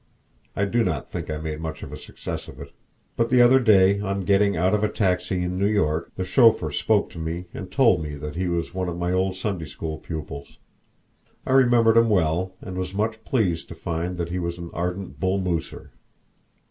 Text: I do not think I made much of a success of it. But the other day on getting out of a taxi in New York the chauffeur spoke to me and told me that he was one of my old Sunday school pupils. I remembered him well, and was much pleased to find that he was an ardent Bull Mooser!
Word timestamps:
I 0.55 0.65
do 0.65 0.83
not 0.83 1.11
think 1.11 1.29
I 1.29 1.37
made 1.37 1.59
much 1.59 1.83
of 1.83 1.93
a 1.93 1.95
success 1.95 2.47
of 2.47 2.59
it. 2.59 2.71
But 3.15 3.29
the 3.29 3.39
other 3.43 3.59
day 3.59 3.99
on 3.99 4.21
getting 4.25 4.57
out 4.57 4.73
of 4.73 4.83
a 4.83 4.89
taxi 4.89 5.43
in 5.43 5.59
New 5.59 5.67
York 5.67 6.11
the 6.15 6.23
chauffeur 6.23 6.71
spoke 6.71 7.11
to 7.11 7.19
me 7.19 7.45
and 7.53 7.71
told 7.71 8.01
me 8.01 8.15
that 8.15 8.33
he 8.35 8.47
was 8.47 8.73
one 8.73 8.89
of 8.89 8.97
my 8.97 9.11
old 9.11 9.35
Sunday 9.35 9.67
school 9.67 9.99
pupils. 9.99 10.57
I 11.45 11.51
remembered 11.51 11.97
him 11.97 12.09
well, 12.09 12.55
and 12.61 12.79
was 12.79 12.95
much 12.95 13.23
pleased 13.23 13.67
to 13.67 13.75
find 13.75 14.17
that 14.17 14.29
he 14.31 14.39
was 14.39 14.57
an 14.57 14.71
ardent 14.73 15.19
Bull 15.19 15.39
Mooser! 15.39 15.91